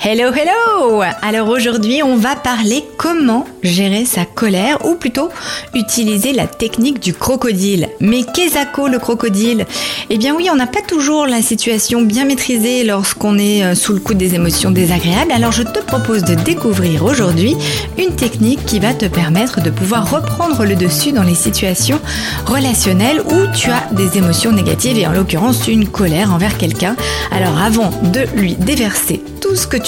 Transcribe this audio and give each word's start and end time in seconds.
Hello, 0.00 0.30
hello 0.32 1.02
Alors 1.22 1.48
aujourd'hui, 1.48 2.04
on 2.04 2.14
va 2.14 2.36
parler 2.36 2.84
comment 2.98 3.44
gérer 3.64 4.04
sa 4.04 4.24
colère, 4.24 4.86
ou 4.86 4.94
plutôt 4.94 5.28
utiliser 5.74 6.32
la 6.32 6.46
technique 6.46 7.00
du 7.00 7.12
crocodile. 7.12 7.88
Mais 7.98 8.22
qu'est-ce 8.22 8.58
le 8.88 8.98
crocodile? 9.00 9.66
Eh 10.08 10.16
bien 10.16 10.36
oui, 10.36 10.48
on 10.52 10.56
n'a 10.56 10.68
pas 10.68 10.82
toujours 10.82 11.26
la 11.26 11.42
situation 11.42 12.02
bien 12.02 12.26
maîtrisée 12.26 12.84
lorsqu'on 12.84 13.38
est 13.38 13.64
euh, 13.64 13.74
sous 13.74 13.92
le 13.92 13.98
coup 13.98 14.14
des 14.14 14.36
émotions 14.36 14.70
désagréables, 14.70 15.32
alors 15.32 15.50
je 15.50 15.64
te 15.64 15.80
propose 15.80 16.22
de 16.22 16.36
découvrir 16.36 17.04
aujourd'hui 17.04 17.56
une 17.98 18.14
technique 18.14 18.64
qui 18.64 18.78
va 18.78 18.94
te 18.94 19.06
permettre 19.06 19.60
de 19.60 19.70
pouvoir 19.70 20.08
reprendre 20.08 20.64
le 20.64 20.76
dessus 20.76 21.10
dans 21.10 21.24
les 21.24 21.34
situations 21.34 22.00
relationnelles 22.46 23.20
où 23.20 23.52
tu 23.52 23.68
as 23.70 23.88
des 23.92 24.16
émotions 24.16 24.52
négatives 24.52 24.96
et 24.96 25.08
en 25.08 25.12
l'occurrence 25.12 25.66
une 25.66 25.88
colère 25.88 26.32
envers 26.32 26.56
quelqu'un. 26.56 26.94
Alors 27.32 27.58
avant 27.60 27.90
de 28.12 28.20
lui 28.36 28.54
déverser 28.54 29.22
tout 29.40 29.56
ce 29.56 29.66
que 29.66 29.76
tu 29.76 29.87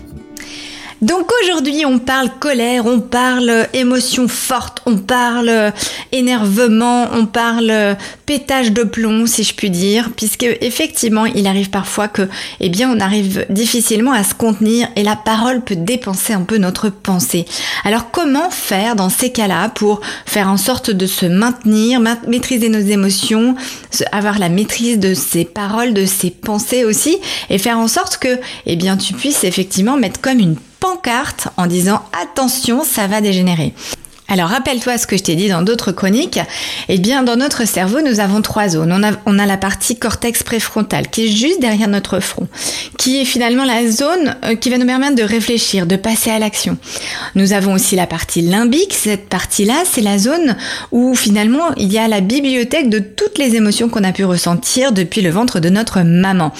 Donc 1.01 1.31
aujourd'hui, 1.41 1.83
on 1.83 1.97
parle 1.97 2.29
colère, 2.39 2.85
on 2.85 2.99
parle 2.99 3.67
émotion 3.73 4.27
forte, 4.27 4.83
on 4.85 4.97
parle 4.97 5.73
énervement, 6.11 7.07
on 7.13 7.25
parle 7.25 7.97
pétage 8.27 8.71
de 8.71 8.83
plomb, 8.83 9.25
si 9.25 9.43
je 9.43 9.55
puis 9.55 9.71
dire, 9.71 10.11
puisque 10.15 10.45
effectivement, 10.61 11.25
il 11.25 11.47
arrive 11.47 11.71
parfois 11.71 12.07
que, 12.07 12.29
eh 12.59 12.69
bien, 12.69 12.95
on 12.95 12.99
arrive 12.99 13.47
difficilement 13.49 14.11
à 14.11 14.23
se 14.23 14.35
contenir 14.35 14.89
et 14.95 15.01
la 15.01 15.15
parole 15.15 15.61
peut 15.61 15.75
dépenser 15.75 16.33
un 16.33 16.43
peu 16.43 16.59
notre 16.59 16.89
pensée. 16.89 17.45
Alors 17.83 18.11
comment 18.11 18.51
faire 18.51 18.95
dans 18.95 19.09
ces 19.09 19.31
cas-là 19.31 19.69
pour 19.69 20.01
faire 20.27 20.49
en 20.49 20.57
sorte 20.57 20.91
de 20.91 21.07
se 21.07 21.25
maintenir, 21.25 21.99
maîtriser 22.27 22.69
nos 22.69 22.79
émotions, 22.79 23.55
avoir 24.11 24.37
la 24.37 24.49
maîtrise 24.49 24.99
de 24.99 25.15
ses 25.15 25.45
paroles, 25.45 25.95
de 25.95 26.05
ses 26.05 26.29
pensées 26.29 26.85
aussi, 26.85 27.17
et 27.49 27.57
faire 27.57 27.79
en 27.79 27.87
sorte 27.87 28.17
que, 28.17 28.39
eh 28.67 28.75
bien, 28.75 28.97
tu 28.97 29.13
puisses 29.13 29.43
effectivement 29.43 29.97
mettre 29.97 30.21
comme 30.21 30.37
une 30.37 30.57
pancarte 30.81 31.47
en 31.55 31.67
disant 31.67 32.03
attention, 32.11 32.83
ça 32.83 33.07
va 33.07 33.21
dégénérer. 33.21 33.73
Alors 34.31 34.47
rappelle-toi 34.47 34.97
ce 34.97 35.07
que 35.07 35.17
je 35.17 35.23
t'ai 35.23 35.35
dit 35.35 35.49
dans 35.49 35.61
d'autres 35.61 35.91
chroniques. 35.91 36.39
Eh 36.87 36.99
bien, 36.99 37.21
dans 37.21 37.35
notre 37.35 37.67
cerveau, 37.67 37.99
nous 37.99 38.21
avons 38.21 38.41
trois 38.41 38.69
zones. 38.69 38.93
On 38.93 39.03
a, 39.03 39.11
on 39.25 39.37
a 39.37 39.45
la 39.45 39.57
partie 39.57 39.99
cortex 39.99 40.41
préfrontal 40.41 41.09
qui 41.09 41.25
est 41.25 41.29
juste 41.29 41.59
derrière 41.59 41.89
notre 41.89 42.21
front, 42.21 42.47
qui 42.97 43.19
est 43.19 43.25
finalement 43.25 43.65
la 43.65 43.91
zone 43.91 44.37
euh, 44.45 44.55
qui 44.55 44.69
va 44.69 44.77
nous 44.77 44.85
permettre 44.85 45.15
de 45.15 45.23
réfléchir, 45.23 45.85
de 45.85 45.97
passer 45.97 46.29
à 46.29 46.39
l'action. 46.39 46.77
Nous 47.35 47.51
avons 47.51 47.73
aussi 47.73 47.97
la 47.97 48.07
partie 48.07 48.41
limbique. 48.41 48.93
Cette 48.93 49.27
partie-là, 49.27 49.83
c'est 49.83 49.99
la 49.99 50.17
zone 50.17 50.55
où 50.93 51.13
finalement 51.13 51.75
il 51.75 51.91
y 51.91 51.97
a 51.97 52.07
la 52.07 52.21
bibliothèque 52.21 52.87
de 52.87 52.99
toutes 52.99 53.37
les 53.37 53.57
émotions 53.57 53.89
qu'on 53.89 54.05
a 54.05 54.13
pu 54.13 54.23
ressentir 54.23 54.93
depuis 54.93 55.19
le 55.19 55.29
ventre 55.29 55.59
de 55.59 55.67
notre 55.67 56.03
maman. 56.03 56.53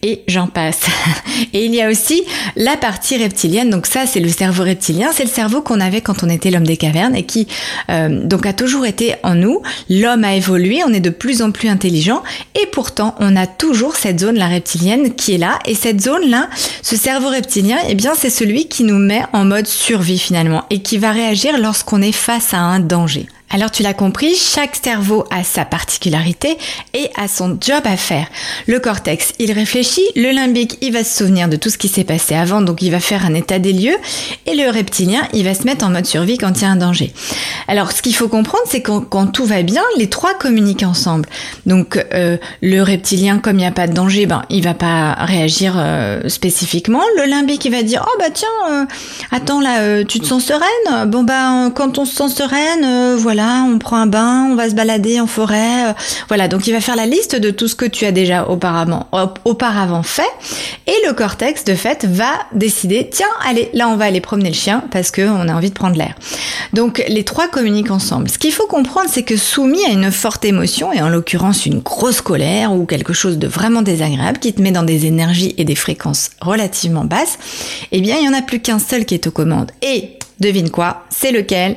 Et 0.00 0.22
j'en 0.28 0.46
passe. 0.46 0.80
Et 1.52 1.66
il 1.66 1.74
y 1.74 1.82
a 1.82 1.90
aussi 1.90 2.22
la 2.56 2.78
partie 2.78 3.18
reptilienne. 3.18 3.68
Donc 3.68 3.84
ça, 3.84 4.06
c'est 4.06 4.20
le 4.20 4.30
cerveau 4.30 4.62
reptilien. 4.62 5.10
C'est 5.12 5.24
le 5.24 5.30
cerveau 5.30 5.60
qu'on 5.60 5.80
avait 5.80 6.00
quand 6.00 6.22
on 6.22 6.30
était 6.30 6.50
l'homme 6.50 6.66
des 6.66 6.78
cavernes 6.78 7.17
et 7.18 7.24
qui 7.24 7.46
euh, 7.90 8.24
donc 8.24 8.46
a 8.46 8.52
toujours 8.52 8.86
été 8.86 9.16
en 9.22 9.34
nous. 9.34 9.60
L'homme 9.90 10.24
a 10.24 10.34
évolué, 10.34 10.82
on 10.86 10.92
est 10.92 11.00
de 11.00 11.10
plus 11.10 11.42
en 11.42 11.50
plus 11.50 11.68
intelligent 11.68 12.22
et 12.54 12.66
pourtant 12.66 13.14
on 13.20 13.36
a 13.36 13.46
toujours 13.46 13.96
cette 13.96 14.20
zone, 14.20 14.36
la 14.36 14.48
reptilienne, 14.48 15.14
qui 15.14 15.34
est 15.34 15.38
là. 15.38 15.58
Et 15.66 15.74
cette 15.74 16.00
zone-là, 16.00 16.48
ce 16.82 16.96
cerveau 16.96 17.28
reptilien, 17.28 17.76
eh 17.88 17.94
bien 17.94 18.14
c'est 18.14 18.30
celui 18.30 18.68
qui 18.68 18.84
nous 18.84 18.98
met 18.98 19.22
en 19.32 19.44
mode 19.44 19.66
survie 19.66 20.18
finalement 20.18 20.64
et 20.70 20.80
qui 20.80 20.98
va 20.98 21.12
réagir 21.12 21.58
lorsqu'on 21.58 22.00
est 22.00 22.12
face 22.12 22.54
à 22.54 22.58
un 22.58 22.80
danger. 22.80 23.26
Alors 23.50 23.70
tu 23.70 23.82
l'as 23.82 23.94
compris, 23.94 24.34
chaque 24.34 24.76
cerveau 24.76 25.24
a 25.30 25.42
sa 25.42 25.64
particularité 25.64 26.58
et 26.92 27.08
a 27.16 27.28
son 27.28 27.56
job 27.58 27.80
à 27.84 27.96
faire. 27.96 28.26
Le 28.66 28.78
cortex, 28.78 29.32
il 29.38 29.52
réfléchit, 29.52 30.04
le 30.16 30.32
limbique, 30.32 30.76
il 30.82 30.92
va 30.92 31.02
se 31.02 31.16
souvenir 31.16 31.48
de 31.48 31.56
tout 31.56 31.70
ce 31.70 31.78
qui 31.78 31.88
s'est 31.88 32.04
passé 32.04 32.34
avant, 32.34 32.60
donc 32.60 32.82
il 32.82 32.90
va 32.90 33.00
faire 33.00 33.24
un 33.24 33.32
état 33.32 33.58
des 33.58 33.72
lieux, 33.72 33.96
et 34.44 34.54
le 34.54 34.70
reptilien, 34.70 35.26
il 35.32 35.44
va 35.44 35.54
se 35.54 35.62
mettre 35.62 35.86
en 35.86 35.88
mode 35.88 36.04
survie 36.04 36.36
quand 36.36 36.60
il 36.60 36.62
y 36.62 36.64
a 36.66 36.70
un 36.70 36.76
danger. 36.76 37.14
Alors 37.68 37.92
ce 37.92 38.02
qu'il 38.02 38.14
faut 38.14 38.28
comprendre, 38.28 38.64
c'est 38.66 38.82
que 38.82 38.98
quand 38.98 39.28
tout 39.28 39.46
va 39.46 39.62
bien, 39.62 39.82
les 39.96 40.10
trois 40.10 40.34
communiquent 40.34 40.82
ensemble. 40.82 41.26
Donc 41.64 42.04
euh, 42.12 42.36
le 42.60 42.82
reptilien, 42.82 43.38
comme 43.38 43.56
il 43.56 43.60
n'y 43.60 43.66
a 43.66 43.72
pas 43.72 43.86
de 43.86 43.94
danger, 43.94 44.26
ben 44.26 44.42
il 44.50 44.62
va 44.62 44.74
pas 44.74 45.14
réagir 45.20 45.74
euh, 45.78 46.28
spécifiquement. 46.28 47.02
Le 47.16 47.24
limbique, 47.24 47.64
il 47.64 47.72
va 47.72 47.82
dire 47.82 48.04
oh 48.06 48.16
bah 48.18 48.30
tiens, 48.32 48.48
euh, 48.70 48.84
attends 49.30 49.60
là, 49.60 50.04
tu 50.04 50.20
te 50.20 50.26
sens 50.26 50.44
sereine? 50.44 51.08
Bon 51.10 51.22
bah 51.22 51.70
quand 51.74 51.96
on 51.96 52.04
se 52.04 52.14
sent 52.14 52.28
sereine, 52.28 53.16
voilà 53.16 53.37
on 53.40 53.78
prend 53.78 53.96
un 53.96 54.06
bain, 54.06 54.48
on 54.50 54.54
va 54.54 54.68
se 54.68 54.74
balader 54.74 55.20
en 55.20 55.26
forêt. 55.26 55.88
Euh, 55.88 55.92
voilà, 56.28 56.48
donc 56.48 56.66
il 56.66 56.72
va 56.72 56.80
faire 56.80 56.96
la 56.96 57.06
liste 57.06 57.36
de 57.36 57.50
tout 57.50 57.68
ce 57.68 57.74
que 57.74 57.84
tu 57.84 58.04
as 58.04 58.12
déjà 58.12 58.48
auparavant, 58.48 59.08
auparavant 59.44 60.02
fait. 60.02 60.22
Et 60.86 61.06
le 61.06 61.12
cortex, 61.12 61.64
de 61.64 61.74
fait, 61.74 62.04
va 62.04 62.30
décider, 62.52 63.08
tiens, 63.10 63.26
allez, 63.46 63.70
là 63.74 63.88
on 63.88 63.96
va 63.96 64.06
aller 64.06 64.20
promener 64.20 64.50
le 64.50 64.54
chien 64.54 64.84
parce 64.90 65.10
qu'on 65.10 65.48
a 65.48 65.54
envie 65.54 65.70
de 65.70 65.74
prendre 65.74 65.96
l'air. 65.96 66.14
Donc 66.72 67.02
les 67.08 67.24
trois 67.24 67.48
communiquent 67.48 67.90
ensemble. 67.90 68.28
Ce 68.28 68.38
qu'il 68.38 68.52
faut 68.52 68.66
comprendre, 68.66 69.08
c'est 69.10 69.22
que 69.22 69.36
soumis 69.36 69.84
à 69.84 69.90
une 69.90 70.10
forte 70.10 70.44
émotion, 70.44 70.92
et 70.92 71.02
en 71.02 71.08
l'occurrence 71.08 71.66
une 71.66 71.80
grosse 71.80 72.20
colère 72.20 72.72
ou 72.72 72.84
quelque 72.86 73.12
chose 73.12 73.38
de 73.38 73.46
vraiment 73.46 73.82
désagréable 73.82 74.38
qui 74.38 74.52
te 74.52 74.60
met 74.60 74.72
dans 74.72 74.82
des 74.82 75.06
énergies 75.06 75.54
et 75.58 75.64
des 75.64 75.74
fréquences 75.74 76.30
relativement 76.40 77.04
basses, 77.04 77.38
eh 77.92 78.00
bien 78.00 78.16
il 78.16 78.22
n'y 78.22 78.28
en 78.28 78.38
a 78.38 78.42
plus 78.42 78.60
qu'un 78.60 78.78
seul 78.78 79.04
qui 79.04 79.14
est 79.14 79.26
aux 79.26 79.30
commandes. 79.30 79.70
Et 79.82 80.17
Devine 80.40 80.70
quoi 80.70 81.04
C'est 81.10 81.32
lequel? 81.32 81.76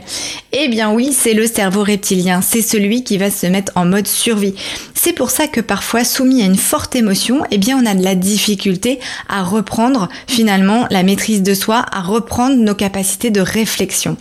Eh 0.52 0.68
bien 0.68 0.92
oui, 0.92 1.16
c'est 1.18 1.34
le 1.34 1.48
cerveau 1.48 1.84
reptilien. 1.84 2.42
C'est 2.42 2.62
celui 2.62 3.04
qui 3.04 3.18
va 3.18 3.32
se 3.32 3.48
mettre 3.48 3.72
en 3.76 3.86
mode 3.86 4.08
survie. 4.08 4.54
C'est 4.94 5.14
pour 5.14 5.32
ça 5.32 5.48
que 5.48 5.62
parfois, 5.62 6.04
soumis 6.04 6.44
à 6.44 6.46
une 6.46 6.58
forte 6.58 6.96
émotion, 6.96 7.42
eh 7.50 7.58
bien 7.58 7.82
on 7.82 7.88
a 7.88 7.96
de 7.96 8.04
la 8.04 8.14
difficulté 8.14 9.00
à 9.28 9.42
reprendre 9.42 10.10
finalement 10.28 10.86
la 10.92 11.02
maîtrise 11.02 11.42
de 11.42 11.56
soi, 11.56 11.86
à 11.92 12.02
reprendre 12.02 12.56
nos 12.56 12.76
capacités 12.76 13.32
de 13.32 13.42
réflexion. 13.42 14.16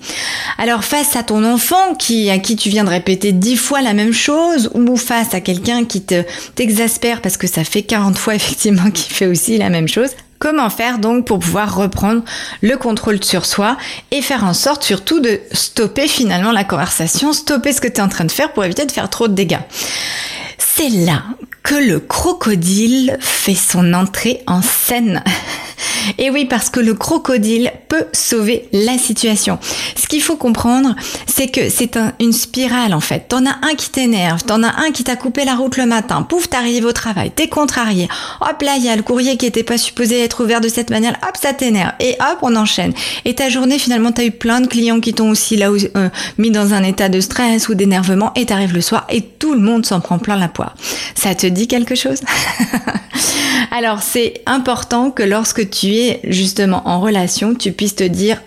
Alors 0.56 0.84
face 0.84 1.16
à 1.16 1.22
ton 1.22 1.44
enfant 1.44 1.94
qui 1.98 2.30
à 2.30 2.38
qui 2.38 2.56
tu 2.56 2.70
viens 2.70 2.84
de 2.84 2.90
répéter 2.90 3.32
dix 3.32 3.56
fois 3.56 3.82
la 3.82 3.92
même 3.92 4.14
chose, 4.14 4.70
ou 4.74 4.96
face 4.96 5.34
à 5.34 5.40
quelqu'un 5.40 5.84
qui 5.84 6.00
te 6.00 6.22
t'exaspère 6.54 7.20
parce 7.20 7.36
que 7.36 7.46
ça 7.46 7.64
fait 7.64 7.82
40 7.82 8.16
fois 8.16 8.34
effectivement 8.36 8.90
qu'il 8.90 9.12
fait 9.12 9.26
aussi 9.26 9.58
la 9.58 9.68
même 9.68 9.88
chose, 9.88 10.10
Comment 10.40 10.70
faire 10.70 10.98
donc 10.98 11.26
pour 11.26 11.38
pouvoir 11.38 11.76
reprendre 11.76 12.22
le 12.62 12.76
contrôle 12.78 13.22
sur 13.22 13.44
soi 13.44 13.76
et 14.10 14.22
faire 14.22 14.42
en 14.44 14.54
sorte 14.54 14.82
surtout 14.82 15.20
de 15.20 15.38
stopper 15.52 16.08
finalement 16.08 16.50
la 16.50 16.64
conversation, 16.64 17.34
stopper 17.34 17.74
ce 17.74 17.82
que 17.82 17.88
tu 17.88 17.96
es 17.96 18.00
en 18.00 18.08
train 18.08 18.24
de 18.24 18.32
faire 18.32 18.50
pour 18.54 18.64
éviter 18.64 18.86
de 18.86 18.90
faire 18.90 19.10
trop 19.10 19.28
de 19.28 19.34
dégâts. 19.34 19.60
C'est 20.56 20.88
là 20.88 21.24
que 21.62 21.74
le 21.74 22.00
crocodile 22.00 23.18
fait 23.20 23.54
son 23.54 23.92
entrée 23.92 24.42
en 24.46 24.62
scène. 24.62 25.22
Et 26.18 26.30
oui, 26.30 26.44
parce 26.44 26.70
que 26.70 26.80
le 26.80 26.94
crocodile 26.94 27.72
peut 27.88 28.06
sauver 28.12 28.68
la 28.72 28.98
situation. 28.98 29.58
Ce 29.96 30.06
qu'il 30.06 30.22
faut 30.22 30.36
comprendre, 30.36 30.94
c'est 31.26 31.48
que 31.48 31.68
c'est 31.68 31.98
une 32.20 32.32
spirale 32.32 32.94
en 32.94 33.00
fait. 33.00 33.26
T'en 33.28 33.46
as 33.46 33.56
un 33.62 33.74
qui 33.76 33.90
t'énerve, 33.90 34.44
t'en 34.44 34.62
as 34.62 34.80
un 34.80 34.90
qui 34.92 35.04
t'a 35.04 35.16
coupé 35.16 35.44
la 35.44 35.54
route 35.54 35.76
le 35.76 35.86
matin, 35.86 36.22
pouf, 36.22 36.48
t'arrives 36.48 36.84
au 36.84 36.92
travail, 36.92 37.30
t'es 37.30 37.48
contrarié. 37.48 38.08
Hop 38.40 38.62
là, 38.62 38.74
il 38.76 38.84
y 38.84 38.88
a 38.88 38.96
le 38.96 39.02
courrier 39.02 39.36
qui 39.36 39.46
était 39.46 39.62
pas 39.62 39.78
supposé 39.78 40.20
être 40.22 40.42
ouvert 40.44 40.60
de 40.60 40.68
cette 40.68 40.90
manière, 40.90 41.16
hop, 41.26 41.36
ça 41.40 41.52
t'énerve. 41.52 41.92
Et 42.00 42.16
hop, 42.20 42.38
on 42.42 42.56
enchaîne. 42.56 42.92
Et 43.24 43.34
ta 43.34 43.48
journée, 43.48 43.78
finalement, 43.78 44.12
t'as 44.12 44.24
eu 44.24 44.30
plein 44.30 44.60
de 44.60 44.66
clients 44.66 45.00
qui 45.00 45.14
t'ont 45.14 45.30
aussi 45.30 45.56
là 45.56 45.70
euh, 45.70 46.08
mis 46.38 46.50
dans 46.50 46.74
un 46.74 46.82
état 46.82 47.08
de 47.08 47.20
stress 47.20 47.68
ou 47.68 47.74
d'énervement 47.74 48.32
et 48.34 48.46
t'arrives 48.46 48.74
le 48.74 48.80
soir 48.80 49.06
et 49.10 49.22
tout 49.22 49.54
le 49.54 49.60
monde 49.60 49.86
s'en 49.86 50.00
prend 50.00 50.18
plein 50.18 50.36
la 50.36 50.48
poire. 50.48 50.74
Ça 51.14 51.34
te 51.34 51.46
dit 51.46 51.68
quelque 51.68 51.94
chose? 51.94 52.20
Alors 53.76 54.02
c'est 54.02 54.42
important 54.46 55.10
que 55.10 55.22
lorsque 55.22 55.68
tu 55.70 55.92
qu'aujourd'hui, 55.92 56.20
justement 56.24 56.82
en 56.88 57.00
relation, 57.00 57.54
tu 57.54 57.72
puisses 57.72 57.96
te 57.96 58.04
dire 58.04 58.42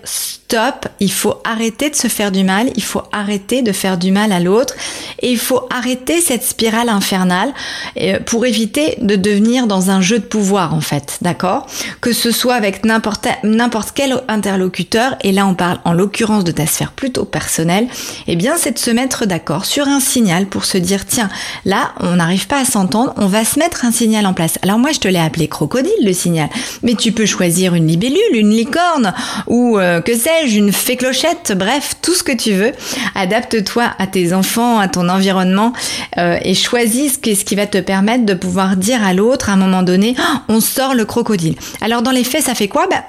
il 0.99 1.11
faut 1.11 1.35
arrêter 1.43 1.89
de 1.89 1.95
se 1.95 2.07
faire 2.07 2.31
du 2.31 2.43
mal, 2.43 2.69
il 2.75 2.83
faut 2.83 3.03
arrêter 3.11 3.61
de 3.61 3.71
faire 3.71 3.97
du 3.97 4.11
mal 4.11 4.31
à 4.31 4.39
l'autre. 4.39 4.75
Et 5.21 5.31
il 5.31 5.37
faut 5.37 5.67
arrêter 5.69 6.21
cette 6.21 6.43
spirale 6.43 6.89
infernale 6.89 7.53
euh, 7.99 8.19
pour 8.25 8.45
éviter 8.45 8.97
de 9.01 9.15
devenir 9.15 9.67
dans 9.67 9.89
un 9.89 10.01
jeu 10.01 10.19
de 10.19 10.25
pouvoir 10.25 10.73
en 10.73 10.81
fait, 10.81 11.17
d'accord? 11.21 11.67
Que 12.01 12.13
ce 12.13 12.31
soit 12.31 12.55
avec 12.55 12.85
n'importe 12.85 13.27
n'importe 13.43 13.91
quel 13.93 14.21
interlocuteur 14.27 15.15
et 15.21 15.31
là 15.31 15.47
on 15.47 15.55
parle 15.55 15.79
en 15.85 15.93
l'occurrence 15.93 16.43
de 16.43 16.51
ta 16.51 16.65
sphère 16.65 16.91
plutôt 16.91 17.25
personnelle, 17.25 17.87
eh 18.27 18.35
bien 18.35 18.55
c'est 18.57 18.71
de 18.71 18.79
se 18.79 18.91
mettre 18.91 19.25
d'accord 19.25 19.65
sur 19.65 19.87
un 19.87 19.99
signal 19.99 20.47
pour 20.47 20.65
se 20.65 20.77
dire 20.77 21.05
tiens, 21.05 21.29
là 21.65 21.93
on 21.99 22.17
n'arrive 22.17 22.47
pas 22.47 22.59
à 22.59 22.65
s'entendre, 22.65 23.13
on 23.17 23.27
va 23.27 23.45
se 23.45 23.59
mettre 23.59 23.85
un 23.85 23.91
signal 23.91 24.25
en 24.25 24.33
place. 24.33 24.59
Alors 24.61 24.77
moi 24.77 24.91
je 24.91 24.99
te 24.99 25.07
l'ai 25.07 25.19
appelé 25.19 25.47
crocodile 25.47 25.91
le 26.03 26.13
signal, 26.13 26.49
mais 26.81 26.95
tu 26.95 27.11
peux 27.11 27.25
choisir 27.25 27.75
une 27.75 27.87
libellule, 27.87 28.19
une 28.33 28.51
licorne 28.51 29.13
ou 29.47 29.77
euh, 29.77 30.01
que 30.01 30.15
sais-je, 30.15 30.42
une 30.47 30.71
fée 30.71 30.97
clochette, 30.97 31.53
bref, 31.55 31.95
tout 32.01 32.13
ce 32.13 32.23
que 32.23 32.31
tu 32.31 32.53
veux. 32.53 32.71
Adapte-toi 33.15 33.85
à 33.97 34.07
tes 34.07 34.33
enfants, 34.33 34.79
à 34.79 34.87
ton 34.87 35.09
environnement 35.09 35.73
euh, 36.17 36.37
et 36.41 36.53
choisis 36.53 37.13
ce 37.13 37.17
qui, 37.19 37.55
va 37.55 37.67
te 37.67 37.77
permettre 37.77 38.25
de 38.25 38.33
pouvoir 38.33 38.75
dire 38.75 39.03
à 39.03 39.13
l'autre 39.13 39.49
à 39.49 39.53
un 39.53 39.57
moment 39.57 39.83
donné, 39.83 40.15
oh, 40.19 40.37
on 40.49 40.59
sort 40.59 40.95
le 40.95 41.05
crocodile. 41.05 41.55
Alors 41.81 42.01
dans 42.01 42.11
les 42.11 42.23
faits, 42.23 42.43
ça 42.43 42.55
fait 42.55 42.67
quoi? 42.67 42.87
Bah, 42.87 43.03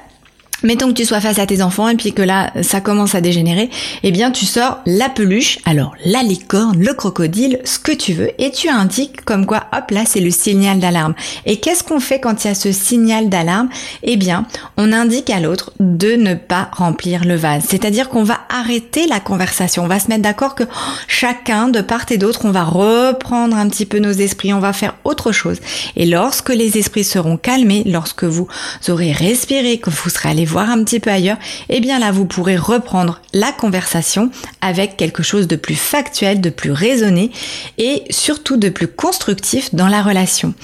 Mettons 0.64 0.88
que 0.88 0.94
tu 0.94 1.04
sois 1.04 1.20
face 1.20 1.38
à 1.38 1.44
tes 1.44 1.60
enfants 1.60 1.90
et 1.90 1.94
puis 1.94 2.14
que 2.14 2.22
là, 2.22 2.50
ça 2.62 2.80
commence 2.80 3.14
à 3.14 3.20
dégénérer, 3.20 3.68
eh 4.02 4.10
bien, 4.10 4.30
tu 4.30 4.46
sors 4.46 4.80
la 4.86 5.10
peluche, 5.10 5.58
alors 5.66 5.94
la 6.06 6.22
licorne, 6.22 6.78
le 6.78 6.94
crocodile, 6.94 7.60
ce 7.64 7.78
que 7.78 7.92
tu 7.92 8.14
veux, 8.14 8.30
et 8.38 8.50
tu 8.50 8.70
indiques 8.70 9.22
comme 9.26 9.44
quoi, 9.44 9.64
hop, 9.76 9.90
là, 9.90 10.04
c'est 10.06 10.20
le 10.20 10.30
signal 10.30 10.78
d'alarme. 10.78 11.14
Et 11.44 11.58
qu'est-ce 11.58 11.84
qu'on 11.84 12.00
fait 12.00 12.18
quand 12.18 12.44
il 12.44 12.48
y 12.48 12.50
a 12.50 12.54
ce 12.54 12.72
signal 12.72 13.28
d'alarme? 13.28 13.68
Eh 14.02 14.16
bien, 14.16 14.46
on 14.78 14.90
indique 14.94 15.28
à 15.28 15.38
l'autre 15.38 15.72
de 15.80 16.16
ne 16.16 16.32
pas 16.32 16.70
remplir 16.72 17.26
le 17.26 17.36
vase. 17.36 17.64
C'est-à-dire 17.68 18.08
qu'on 18.08 18.24
va 18.24 18.40
arrêter 18.48 19.06
la 19.06 19.20
conversation. 19.20 19.84
On 19.84 19.88
va 19.88 20.00
se 20.00 20.08
mettre 20.08 20.22
d'accord 20.22 20.54
que 20.54 20.64
chacun, 21.08 21.68
de 21.68 21.82
part 21.82 22.06
et 22.10 22.16
d'autre, 22.16 22.40
on 22.44 22.52
va 22.52 22.64
reprendre 22.64 23.54
un 23.54 23.68
petit 23.68 23.84
peu 23.84 23.98
nos 23.98 24.12
esprits, 24.12 24.54
on 24.54 24.60
va 24.60 24.72
faire 24.72 24.94
autre 25.04 25.30
chose. 25.30 25.58
Et 25.96 26.06
lorsque 26.06 26.48
les 26.48 26.78
esprits 26.78 27.04
seront 27.04 27.36
calmés, 27.36 27.82
lorsque 27.84 28.24
vous 28.24 28.48
aurez 28.88 29.12
respiré, 29.12 29.76
que 29.76 29.90
vous 29.90 30.08
serez 30.08 30.30
allé 30.30 30.46
un 30.62 30.82
petit 30.84 31.00
peu 31.00 31.10
ailleurs, 31.10 31.38
eh 31.68 31.80
bien 31.80 31.98
là, 31.98 32.10
vous 32.12 32.26
pourrez 32.26 32.56
reprendre 32.56 33.20
la 33.32 33.52
conversation 33.52 34.30
avec 34.60 34.96
quelque 34.96 35.22
chose 35.22 35.46
de 35.46 35.56
plus 35.56 35.74
factuel, 35.74 36.40
de 36.40 36.50
plus 36.50 36.72
raisonné 36.72 37.30
et 37.78 38.02
surtout 38.10 38.56
de 38.56 38.68
plus 38.68 38.88
constructif 38.88 39.74
dans 39.74 39.88
la 39.88 40.02
relation. 40.02 40.54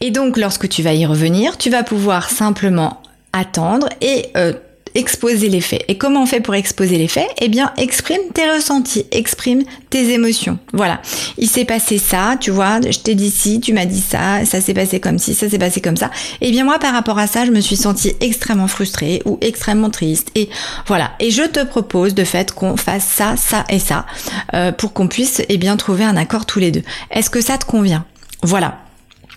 Et 0.00 0.10
donc, 0.10 0.36
lorsque 0.36 0.68
tu 0.68 0.82
vas 0.82 0.94
y 0.94 1.06
revenir, 1.06 1.58
tu 1.58 1.70
vas 1.70 1.82
pouvoir 1.82 2.30
simplement 2.30 3.02
attendre 3.32 3.88
et 4.00 4.26
euh, 4.36 4.52
exposer 4.94 5.48
les 5.48 5.60
faits. 5.60 5.84
Et 5.88 5.98
comment 5.98 6.22
on 6.22 6.26
fait 6.26 6.40
pour 6.40 6.54
exposer 6.54 6.98
les 6.98 7.08
faits? 7.08 7.28
Eh 7.40 7.48
bien, 7.48 7.72
exprime 7.76 8.20
tes 8.32 8.48
ressentis, 8.50 9.06
exprime 9.10 9.62
tes 9.90 10.12
émotions. 10.12 10.58
Voilà. 10.72 11.00
Il 11.38 11.48
s'est 11.48 11.64
passé 11.64 11.98
ça, 11.98 12.36
tu 12.40 12.50
vois, 12.50 12.80
je 12.80 12.98
t'ai 12.98 13.14
dit 13.14 13.30
ci, 13.30 13.60
tu 13.60 13.72
m'as 13.72 13.86
dit 13.86 14.00
ça, 14.00 14.44
ça 14.44 14.60
s'est 14.60 14.74
passé 14.74 15.00
comme 15.00 15.18
ci, 15.18 15.34
ça 15.34 15.48
s'est 15.48 15.58
passé 15.58 15.80
comme 15.80 15.96
ça. 15.96 16.10
Eh 16.40 16.50
bien, 16.50 16.64
moi, 16.64 16.78
par 16.78 16.92
rapport 16.92 17.18
à 17.18 17.26
ça, 17.26 17.44
je 17.44 17.50
me 17.50 17.60
suis 17.60 17.76
sentie 17.76 18.14
extrêmement 18.20 18.68
frustrée 18.68 19.22
ou 19.24 19.38
extrêmement 19.40 19.90
triste. 19.90 20.30
Et 20.34 20.48
voilà. 20.86 21.12
Et 21.20 21.30
je 21.30 21.42
te 21.42 21.64
propose 21.64 22.14
de 22.14 22.24
fait 22.24 22.52
qu'on 22.52 22.76
fasse 22.76 23.04
ça, 23.04 23.36
ça 23.36 23.64
et 23.68 23.78
ça 23.78 24.06
euh, 24.54 24.72
pour 24.72 24.92
qu'on 24.92 25.08
puisse, 25.08 25.42
eh 25.48 25.58
bien, 25.58 25.76
trouver 25.76 26.04
un 26.04 26.16
accord 26.16 26.46
tous 26.46 26.60
les 26.60 26.70
deux. 26.70 26.82
Est-ce 27.10 27.30
que 27.30 27.40
ça 27.40 27.58
te 27.58 27.64
convient? 27.64 28.04
Voilà. 28.42 28.83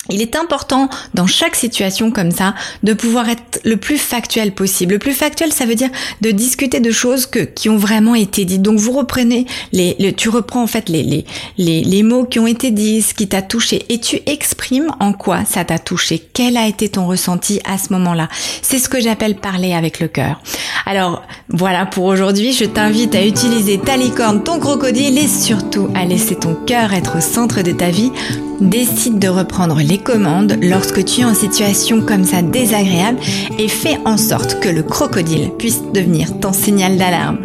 Il 0.10 0.22
est 0.22 0.36
important 0.36 0.90
dans 1.14 1.28
chaque 1.28 1.56
situation 1.56 2.12
comme 2.12 2.32
ça 2.32 2.56
de 2.84 2.94
pouvoir 2.94 3.30
être 3.30 3.60
le 3.64 3.78
plus 3.78 3.98
factuel 3.98 4.54
possible. 4.54 4.94
Le 4.94 5.00
plus 5.00 5.14
factuel, 5.14 5.52
ça 5.52 5.66
veut 5.66 5.76
dire 5.76 5.90
de 6.22 6.32
discuter 6.32 6.80
de 6.80 6.92
choses 6.92 7.28
qui 7.56 7.70
ont 7.70 7.78
vraiment 7.78 8.16
été 8.16 8.46
dites. 8.46 8.62
Donc 8.62 8.80
vous 8.80 8.92
reprenez 8.92 9.46
les, 9.72 10.14
tu 10.16 10.30
reprends 10.30 10.64
en 10.64 10.68
fait 10.68 10.90
les, 10.90 11.04
les, 11.04 11.26
les, 11.58 11.84
les 11.84 12.04
mots 12.04 12.26
qui 12.26 12.40
ont 12.40 12.48
été 12.48 12.72
dits, 12.72 13.02
ce 13.02 13.14
qui 13.14 13.28
t'a 13.28 13.42
touché 13.42 13.86
et 13.90 14.00
tu 14.00 14.20
exprimes 14.26 14.90
en 15.00 15.14
quoi 15.14 15.46
ça 15.46 15.66
t'a 15.66 15.80
touché. 15.80 16.22
Quel 16.34 16.58
a 16.58 16.68
été 16.68 16.90
ton 16.90 17.08
ressenti 17.08 17.60
à 17.66 17.78
ce 17.78 17.94
moment-là? 17.94 18.30
C'est 18.62 18.80
ce 18.80 18.90
que 18.90 19.00
j'appelle 19.00 19.36
parler 19.36 19.74
avec 19.74 20.00
le 20.00 20.08
cœur. 20.08 20.42
Alors 20.86 21.24
voilà 21.50 21.86
pour 21.86 22.06
aujourd'hui. 22.06 22.54
Je 22.54 22.66
t'invite 22.66 23.16
à 23.16 23.26
utiliser 23.26 23.78
ta 23.78 23.98
licorne, 23.98 24.44
ton 24.44 24.60
crocodile 24.60 25.18
et 25.18 25.28
surtout 25.28 25.90
à 25.96 26.06
laisser 26.06 26.36
ton 26.36 26.56
cœur 26.56 26.94
être 26.94 27.18
au 27.18 27.22
centre 27.22 27.62
de 27.62 27.72
ta 27.72 27.90
vie. 27.90 28.12
Décide 28.60 29.20
de 29.20 29.28
reprendre 29.28 29.80
les 29.80 30.00
commandes 30.00 30.58
lorsque 30.62 31.06
tu 31.06 31.22
es 31.22 31.26
en 31.26 31.36
situation 31.36 32.02
comme 32.02 32.24
ça 32.24 32.42
désagréable 32.42 33.20
et 33.60 33.68
fais 33.68 34.00
en 34.06 34.18
sorte 34.18 34.60
que 34.60 34.70
le 34.70 34.82
crocodile 34.82 35.52
puisse 35.60 35.82
devenir 35.94 36.40
ton 36.40 36.54
signal 36.54 36.98
d'alarme. 36.98 37.40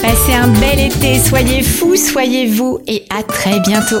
Passez 0.00 0.32
un 0.32 0.48
bel 0.48 0.78
été, 0.78 1.18
soyez 1.18 1.62
fous, 1.62 1.96
soyez 1.96 2.46
vous 2.46 2.78
et 2.86 3.04
à 3.10 3.22
très 3.22 3.60
bientôt. 3.60 4.00